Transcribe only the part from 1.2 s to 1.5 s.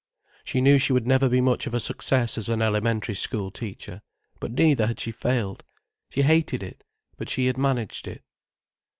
be